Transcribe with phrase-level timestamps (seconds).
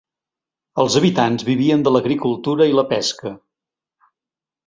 [0.83, 3.35] Els habitants vivien de l'agricultura i la pesca.